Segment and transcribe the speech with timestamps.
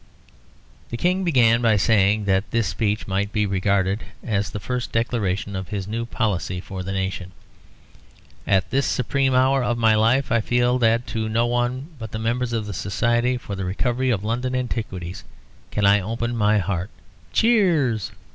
[0.89, 5.55] The King began by saying that this speech might be regarded as the first declaration
[5.55, 7.33] of his new policy for the nation.
[8.47, 12.17] "At this supreme hour of my life I feel that to no one but the
[12.17, 15.23] members of the Society for the Recovery of London Antiquities
[15.69, 16.89] can I open my heart
[17.31, 18.11] (cheers).